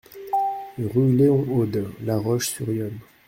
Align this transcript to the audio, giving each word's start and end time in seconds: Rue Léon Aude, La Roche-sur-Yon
Rue 0.79 1.15
Léon 1.15 1.45
Aude, 1.53 1.91
La 2.03 2.17
Roche-sur-Yon 2.17 2.89